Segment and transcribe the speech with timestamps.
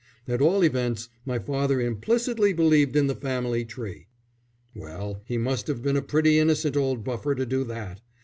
[0.27, 4.07] At all events my father implicitly believed in the family tree."
[4.73, 8.01] "Well, he must have been a pretty innocent old buffer to do that.